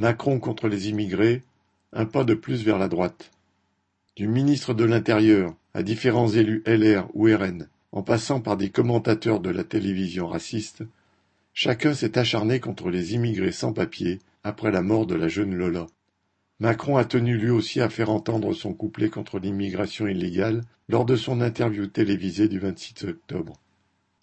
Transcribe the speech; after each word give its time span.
Macron 0.00 0.40
contre 0.40 0.66
les 0.66 0.88
immigrés, 0.88 1.42
un 1.92 2.06
pas 2.06 2.24
de 2.24 2.32
plus 2.32 2.64
vers 2.64 2.78
la 2.78 2.88
droite. 2.88 3.30
Du 4.16 4.28
ministre 4.28 4.72
de 4.72 4.84
l'Intérieur 4.84 5.54
à 5.74 5.82
différents 5.82 6.30
élus 6.30 6.62
LR 6.64 7.06
ou 7.12 7.26
RN, 7.26 7.68
en 7.92 8.02
passant 8.02 8.40
par 8.40 8.56
des 8.56 8.70
commentateurs 8.70 9.40
de 9.40 9.50
la 9.50 9.62
télévision 9.62 10.26
raciste, 10.26 10.84
chacun 11.52 11.92
s'est 11.92 12.16
acharné 12.16 12.60
contre 12.60 12.88
les 12.88 13.12
immigrés 13.12 13.52
sans 13.52 13.74
papier 13.74 14.20
après 14.42 14.70
la 14.70 14.80
mort 14.80 15.04
de 15.04 15.16
la 15.16 15.28
jeune 15.28 15.54
Lola. 15.54 15.86
Macron 16.60 16.96
a 16.96 17.04
tenu 17.04 17.36
lui 17.36 17.50
aussi 17.50 17.82
à 17.82 17.90
faire 17.90 18.08
entendre 18.08 18.54
son 18.54 18.72
couplet 18.72 19.10
contre 19.10 19.38
l'immigration 19.38 20.06
illégale 20.06 20.62
lors 20.88 21.04
de 21.04 21.16
son 21.16 21.42
interview 21.42 21.86
télévisée 21.86 22.48
du 22.48 22.58
26 22.58 23.04
octobre. 23.04 23.52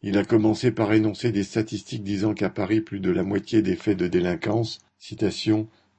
Il 0.04 0.18
a 0.18 0.24
commencé 0.24 0.72
par 0.72 0.94
énoncer 0.94 1.32
des 1.32 1.44
statistiques 1.44 2.04
disant 2.04 2.34
qu'à 2.34 2.50
Paris 2.50 2.82
plus 2.82 3.00
de 3.00 3.10
la 3.10 3.24
moitié 3.24 3.62
des 3.62 3.76
faits 3.76 3.98
de 3.98 4.08
délinquance, 4.08 4.80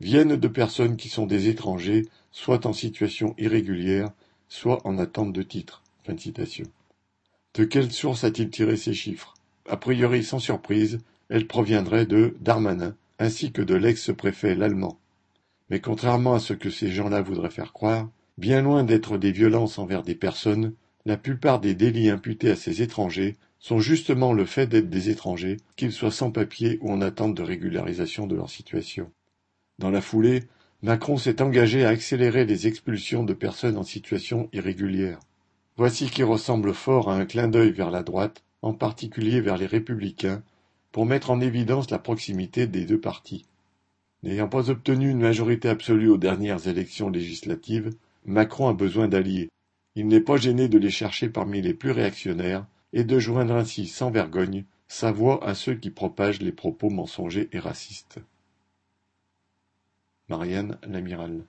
viennent 0.00 0.36
de 0.36 0.48
personnes 0.48 0.96
qui 0.96 1.08
sont 1.08 1.26
des 1.26 1.48
étrangers, 1.48 2.06
soit 2.30 2.66
en 2.66 2.72
situation 2.72 3.34
irrégulière, 3.38 4.10
soit 4.48 4.86
en 4.86 4.98
attente 4.98 5.32
de 5.32 5.42
titre. 5.42 5.82
De 7.54 7.64
quelle 7.64 7.90
source 7.90 8.24
a-t-il 8.24 8.50
tiré 8.50 8.76
ces 8.76 8.94
chiffres? 8.94 9.34
A 9.68 9.76
priori, 9.76 10.22
sans 10.22 10.38
surprise, 10.38 10.98
elles 11.28 11.46
proviendraient 11.46 12.06
de 12.06 12.36
Darmanin, 12.40 12.96
ainsi 13.18 13.52
que 13.52 13.62
de 13.62 13.74
l'ex-préfet 13.74 14.54
l'allemand. 14.54 14.98
Mais 15.68 15.80
contrairement 15.80 16.34
à 16.34 16.40
ce 16.40 16.54
que 16.54 16.70
ces 16.70 16.90
gens-là 16.90 17.20
voudraient 17.20 17.50
faire 17.50 17.72
croire, 17.72 18.08
bien 18.38 18.62
loin 18.62 18.84
d'être 18.84 19.18
des 19.18 19.32
violences 19.32 19.78
envers 19.78 20.02
des 20.02 20.14
personnes, 20.14 20.72
la 21.04 21.16
plupart 21.16 21.60
des 21.60 21.74
délits 21.74 22.08
imputés 22.08 22.50
à 22.50 22.56
ces 22.56 22.80
étrangers 22.80 23.36
sont 23.58 23.80
justement 23.80 24.32
le 24.32 24.44
fait 24.44 24.66
d'être 24.66 24.88
des 24.88 25.10
étrangers, 25.10 25.56
qu'ils 25.76 25.92
soient 25.92 26.10
sans 26.10 26.30
papier 26.30 26.78
ou 26.80 26.90
en 26.92 27.00
attente 27.00 27.34
de 27.34 27.42
régularisation 27.42 28.26
de 28.26 28.36
leur 28.36 28.50
situation. 28.50 29.10
Dans 29.78 29.90
la 29.90 30.00
foulée, 30.00 30.44
Macron 30.82 31.16
s'est 31.16 31.42
engagé 31.42 31.84
à 31.84 31.88
accélérer 31.88 32.44
les 32.44 32.68
expulsions 32.68 33.24
de 33.24 33.34
personnes 33.34 33.76
en 33.76 33.82
situation 33.82 34.48
irrégulière. 34.52 35.18
Voici 35.76 36.08
qui 36.08 36.22
ressemble 36.22 36.72
fort 36.72 37.10
à 37.10 37.16
un 37.16 37.26
clin 37.26 37.48
d'œil 37.48 37.72
vers 37.72 37.90
la 37.90 38.02
droite, 38.02 38.44
en 38.62 38.74
particulier 38.74 39.40
vers 39.40 39.56
les 39.56 39.66
républicains, 39.66 40.42
pour 40.92 41.06
mettre 41.06 41.30
en 41.30 41.40
évidence 41.40 41.90
la 41.90 41.98
proximité 41.98 42.66
des 42.66 42.84
deux 42.84 43.00
partis. 43.00 43.44
N'ayant 44.22 44.48
pas 44.48 44.70
obtenu 44.70 45.10
une 45.10 45.20
majorité 45.20 45.68
absolue 45.68 46.08
aux 46.08 46.16
dernières 46.16 46.66
élections 46.66 47.10
législatives, 47.10 47.90
Macron 48.24 48.68
a 48.68 48.72
besoin 48.72 49.08
d'alliés. 49.08 49.48
Il 49.94 50.06
n'est 50.06 50.20
pas 50.20 50.36
gêné 50.36 50.68
de 50.68 50.78
les 50.78 50.90
chercher 50.90 51.28
parmi 51.28 51.60
les 51.60 51.74
plus 51.74 51.90
réactionnaires 51.90 52.66
et 52.92 53.04
de 53.04 53.18
joindre 53.18 53.54
ainsi 53.54 53.86
sans 53.86 54.10
vergogne 54.10 54.64
sa 54.88 55.12
voix 55.12 55.44
à 55.46 55.54
ceux 55.54 55.74
qui 55.74 55.90
propagent 55.90 56.40
les 56.40 56.52
propos 56.52 56.90
mensongers 56.90 57.48
et 57.52 57.58
racistes. 57.58 58.20
Marianne 60.28 60.78
Lamiral 60.82 61.44